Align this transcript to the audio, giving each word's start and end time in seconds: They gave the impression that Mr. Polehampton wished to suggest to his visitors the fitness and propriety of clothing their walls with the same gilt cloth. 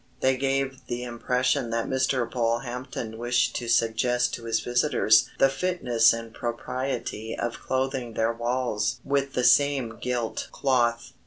They 0.21 0.35
gave 0.35 0.87
the 0.87 1.03
impression 1.03 1.69
that 1.69 1.85
Mr. 1.87 2.25
Polehampton 2.27 3.19
wished 3.19 3.55
to 3.57 3.67
suggest 3.67 4.33
to 4.33 4.45
his 4.45 4.59
visitors 4.59 5.29
the 5.37 5.47
fitness 5.47 6.11
and 6.11 6.33
propriety 6.33 7.37
of 7.37 7.59
clothing 7.59 8.15
their 8.15 8.33
walls 8.33 8.99
with 9.03 9.33
the 9.33 9.43
same 9.43 9.99
gilt 9.99 10.47
cloth. 10.51 11.13